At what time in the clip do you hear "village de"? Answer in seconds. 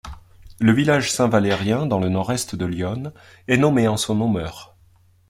0.71-1.11